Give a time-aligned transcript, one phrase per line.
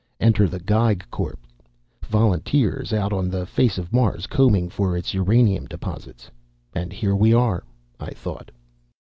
[0.19, 1.37] Enter the Geig Corps:
[2.03, 6.31] volunteers out on the face of Mars, combing for its uranium deposits.
[6.73, 7.63] And here we are,
[7.99, 8.49] I thought.